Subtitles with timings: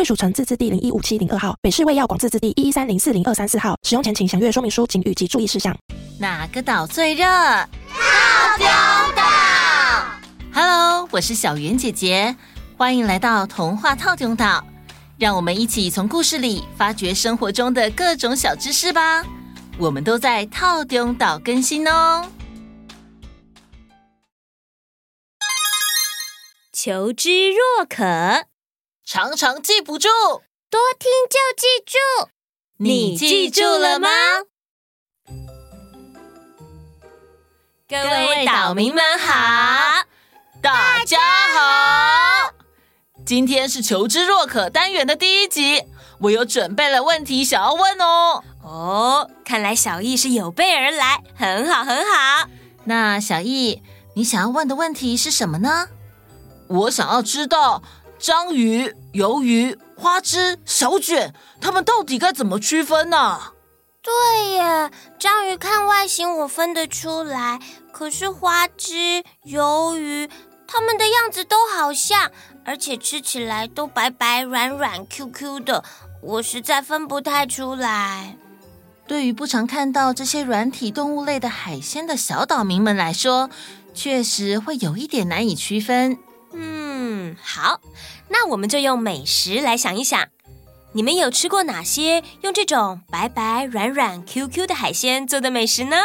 [0.00, 3.76] 贵属城自治地零一五七零二号，北市卫药广自治地一一三零四零二三四号。
[3.82, 5.76] 使用前请详阅说明书、警语及注意事项。
[6.18, 7.26] 哪个岛最热？
[7.26, 7.66] 套
[8.56, 8.66] 丁
[9.14, 9.22] 岛。
[10.54, 12.34] Hello，我是小圆姐姐，
[12.78, 14.64] 欢迎来到童话套丁岛。
[15.18, 19.22] 让我们一起从故事里发掘生活中的各种小知识吧。
[19.76, 22.26] 我们都在套丁岛更新哦。
[26.72, 28.49] 求知若渴。
[29.12, 30.06] 常常记不住，
[30.70, 32.30] 多听就记住。
[32.76, 34.08] 你记住了吗？
[37.88, 40.04] 各位岛民们好，
[40.62, 41.18] 大家
[41.48, 42.54] 好。
[43.26, 45.82] 今天是求知若渴单元的第一集，
[46.20, 48.44] 我有准备了问题想要问哦。
[48.62, 52.48] 哦，看来小易是有备而来，很好很好。
[52.84, 53.82] 那小易，
[54.14, 55.88] 你想要问的问题是什么呢？
[56.68, 57.82] 我想要知道。
[58.20, 63.40] 章鱼、鱿鱼、花枝、小卷，它们到底该怎么区分呢？
[64.02, 67.58] 对耶，章鱼看外形我分得出来，
[67.92, 70.28] 可是花枝、鱿鱼，
[70.66, 72.30] 它们的样子都好像，
[72.64, 75.84] 而且吃起来都白白软软 Q Q 的，
[76.22, 78.36] 我实在分不太出来。
[79.06, 83.50] 对于不常看到这些软体动物类的海鲜的小岛民们来说，
[83.92, 86.16] 确实会有一点难以区分。
[87.30, 87.80] 嗯，好，
[88.28, 90.28] 那我们就用美食来想一想，
[90.92, 95.96] 你们有吃过哪些用这种白白软软 Q Q 的海鲜做的美食呢？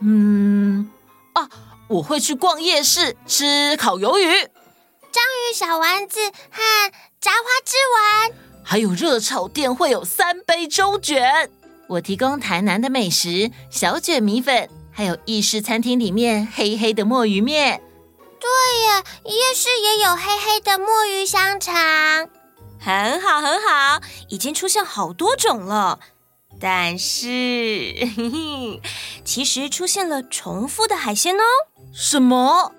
[0.00, 0.90] 嗯，
[1.34, 1.48] 啊，
[1.88, 4.24] 我会去逛夜市吃烤鱿鱼、
[5.12, 6.62] 章鱼小丸子和
[7.20, 11.50] 炸花枝丸，还有热炒店会有三杯粥卷。
[11.88, 17.80] 我提供台南的美食小卷米粉，还有意式餐厅里面黑黑的墨鱼面。
[18.40, 18.48] 对
[18.86, 21.74] 呀，夜市也有黑黑的墨鱼香肠，
[22.80, 25.98] 很好很好，已经出现好多种了。
[26.60, 28.82] 但是，嘿嘿，
[29.24, 31.42] 其实出现了重复的海鲜哦。
[31.92, 32.72] 什么？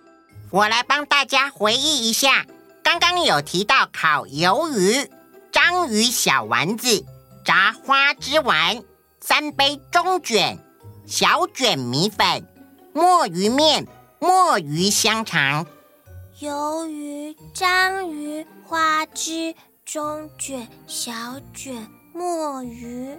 [0.52, 2.46] 我来帮大家回忆一下，
[2.84, 5.10] 刚刚有提到烤鱿鱼、
[5.52, 7.06] 章鱼小丸子、
[7.46, 8.84] 炸花枝丸、
[9.22, 10.60] 三杯中卷、
[11.06, 12.48] 小卷米粉、
[12.94, 13.88] 墨鱼面。
[14.20, 15.66] 墨鱼香肠、
[16.42, 21.12] 鱿鱼、章鱼、花枝、中卷、小
[21.54, 23.18] 卷、墨鱼，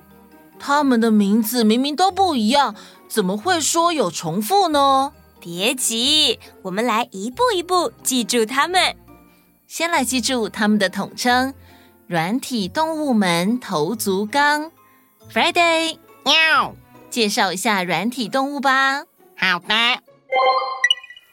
[0.58, 2.74] 它们的名字明明都不一样，
[3.08, 5.14] 怎么会说有重复呢？
[5.40, 8.94] 别急，我们来一步一步记住它们。
[9.66, 11.54] 先来记住它们的统称：
[12.06, 14.70] 软体动物门头足纲。
[15.32, 15.96] Friday，
[16.26, 16.74] 喵，
[17.08, 19.04] 介绍一下软体动物吧。
[19.34, 19.74] 好的。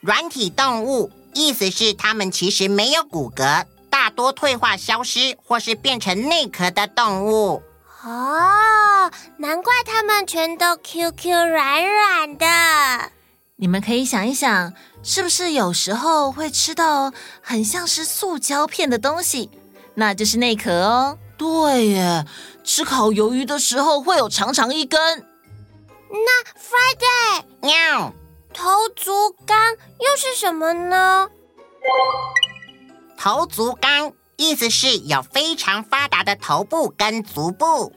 [0.02, 7.62] 软体动物意思是它们其实没有骨骼，大多退化消失或是变成内壳的动物。
[8.03, 13.12] 哦，难怪它们全都 Q Q 软软的。
[13.57, 14.72] 你们可以想一想，
[15.03, 19.50] 是不是有时候会吃到很像是塑胶片的东西？
[19.96, 21.18] 那就是内壳哦。
[21.38, 22.25] 对耶，
[22.63, 25.25] 吃烤鱿鱼的时候会有长长一根。
[26.09, 28.13] 那 Friday，喵。
[28.57, 29.12] 头足
[29.45, 29.56] 纲
[30.00, 31.29] 又是什么呢？
[33.16, 37.94] 头足纲意思是有非常发达的头部跟足部。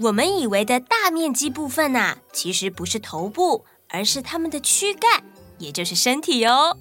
[0.00, 5.22] 我们以为的大面积部分呐，其实不是头部，而是它们的躯干，
[5.58, 6.76] 也就是身体哦。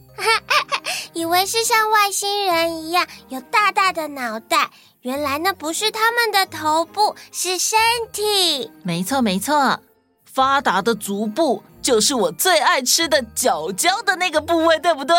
[1.14, 7.78] 以为是像外星人一样有大大的脑袋，原来那不是他们的头部，是身
[8.12, 8.72] 体。
[8.82, 9.80] 没错没错，
[10.26, 11.62] 发达的足部。
[11.90, 15.16] 就是我最爱吃的脚脚的那个部位，对不对？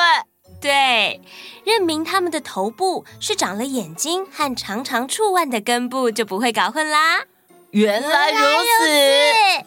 [0.61, 1.21] 对，
[1.65, 7.25] 认明他们的头部是长了眼睛和长长触腕的根部，就不会搞混啦。
[7.73, 9.67] 原来如此。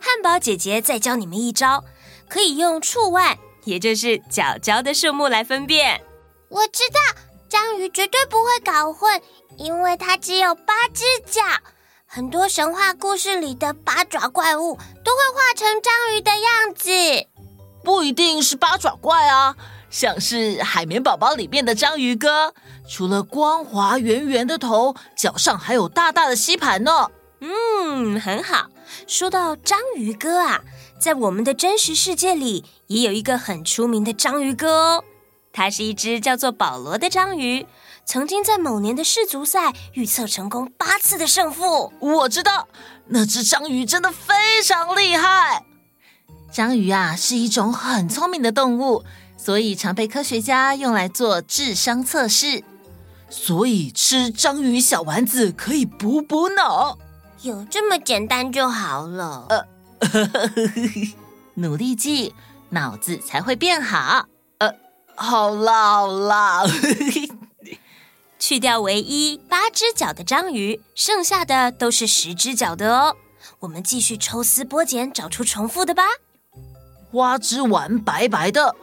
[0.00, 1.84] 汉堡姐姐再教你们一招，
[2.30, 6.00] 可以用触腕，也就是脚脚的数目来分辨。
[6.48, 9.20] 我知道，章鱼绝对不会搞混，
[9.58, 11.42] 因为它只有八只脚。
[12.12, 16.90] 很多神话故事里的八爪怪物都会画成章鱼的样子，
[17.84, 19.54] 不一定是八爪怪啊，
[19.90, 22.52] 像是海绵宝宝里面的章鱼哥、
[22.88, 27.12] 除了光滑圆圆的头，脚上还有大大的吸盘呢。
[27.38, 28.66] 嗯，很好。
[29.06, 30.62] 说到章鱼哥啊，
[30.98, 35.04] 在我们的真实世界里，也有一个很出名的章鱼哥哦。
[35.52, 37.64] 它是一只叫做保罗的章鱼，
[38.10, 41.92] 曾经在某年的世足赛预测成功八次的胜负。
[42.00, 42.66] 我知道，
[43.06, 45.64] 那只章鱼真的非常厉害。
[46.50, 49.04] 章鱼啊，是一种很聪明的动物，
[49.36, 52.64] 所以常被科学家用来做智商测试。
[53.28, 56.98] 所以吃章鱼小丸子可以补补脑，
[57.42, 59.46] 有这么简单就好了。
[59.50, 59.64] 呃，
[61.54, 62.34] 努力记，
[62.70, 64.26] 脑子才会变好。
[64.58, 64.74] 呃，
[65.14, 66.64] 好啦好啦，
[68.40, 73.14] 去掉唯一八只脚的章鱼，剩下的都是十只脚的哦。
[73.60, 76.04] 我们继续抽丝剥茧，找出重复的吧。
[77.12, 78.74] 花枝丸白白的，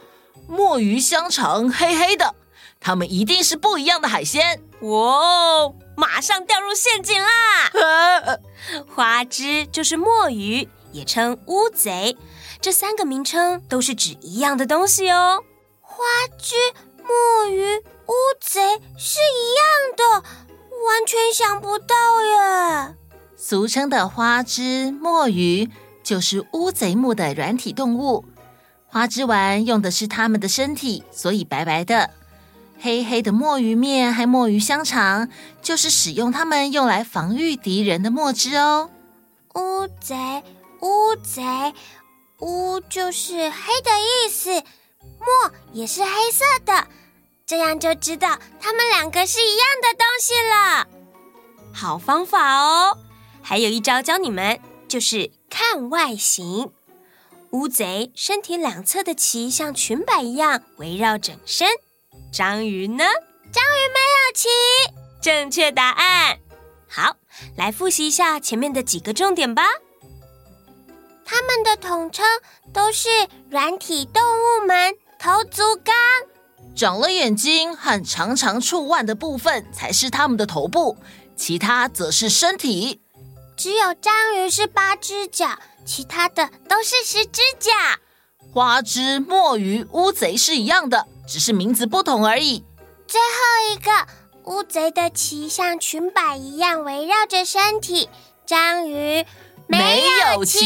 [0.48, 2.36] 墨鱼香肠黑黑的。
[2.80, 5.74] 它们一定是不一样的海鲜哦！
[5.96, 8.38] 马上掉入陷阱啦！
[8.94, 12.16] 花枝就是墨鱼，也称乌贼，
[12.60, 15.42] 这三个名称都是指一样的东西哦。
[15.80, 16.04] 花
[16.38, 16.54] 枝、
[17.02, 18.60] 墨鱼、乌贼
[18.96, 19.64] 是一样
[19.94, 20.28] 的，
[20.86, 22.96] 完全想不到耶！
[23.36, 25.68] 俗称的花枝、墨鱼
[26.02, 28.24] 就是乌贼目的软体动物，
[28.86, 32.10] 花枝丸用的是它们的身体，所以白白的。
[32.80, 35.28] 黑黑的墨鱼面和墨鱼香肠，
[35.60, 38.88] 就是使用它们用来防御敌人的墨汁哦。
[39.54, 40.42] 乌贼，
[40.80, 41.74] 乌贼，
[42.38, 44.50] 乌就是黑的意思，
[45.18, 46.86] 墨也是黑色的，
[47.48, 50.86] 这样就知道它们两个是一样的东西了。
[51.72, 52.98] 好方法哦！
[53.40, 56.70] 还有一招教你们，就是看外形。
[57.52, 61.66] 乌贼身体两侧的鳍像裙摆一样围绕整身。
[62.30, 63.04] 章鱼呢？
[63.50, 64.48] 章鱼没有鳍。
[65.22, 66.38] 正确答案。
[66.86, 67.16] 好，
[67.56, 69.64] 来复习一下前面的几个重点吧。
[71.24, 72.26] 它们的统称
[72.74, 73.08] 都是
[73.48, 75.94] 软体动物门头足纲。
[76.78, 80.96] 长了眼睛和长长触腕的部分才是它们的头部，
[81.34, 83.00] 其他则是身体。
[83.56, 87.72] 只有章鱼是八只脚，其他的都是十只脚。
[88.52, 91.08] 花枝、墨鱼、乌贼是一样的。
[91.26, 92.64] 只是名字不同而已。
[93.08, 93.90] 最后一个
[94.44, 98.08] 乌贼的鳍像裙摆一样围绕着身体，
[98.46, 99.26] 章鱼
[99.66, 100.62] 没有鳍。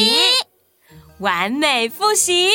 [1.18, 2.50] 完美复习。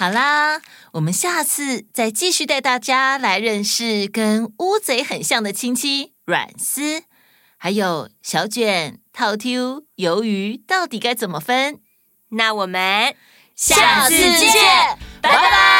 [0.00, 0.62] 好啦，
[0.92, 7.02] 我们下次再继续带大家来认识跟乌贼很像的亲戚软丝，
[7.58, 11.80] 还有小卷、套 Q、鱿鱼，到底该怎么分？
[12.30, 13.14] 那我们。
[13.54, 14.50] 下次见，
[15.20, 15.79] 拜拜。